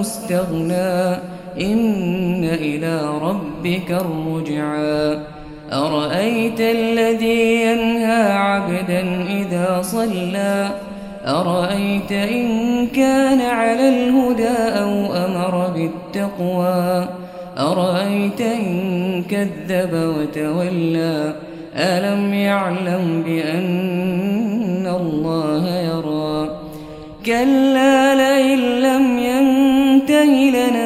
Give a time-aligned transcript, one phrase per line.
[0.00, 1.16] استغنى
[1.60, 5.18] إن إلى ربك الرجعى
[5.72, 10.70] أرأيت الذي ينهى عبدا إذا صلى؟
[11.26, 17.08] أرأيت إن كان على الهدى أو أمر بالتقوى؟
[17.58, 21.34] أرأيت إن كذب وتولى؟
[21.76, 26.50] ألم يعلم بأن الله يرى؟
[27.26, 29.69] كلا لئن لم ينته